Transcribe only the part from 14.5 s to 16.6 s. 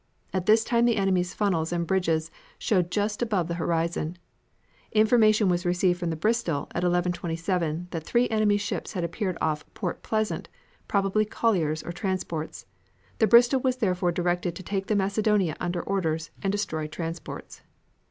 to take the Macedonia under orders and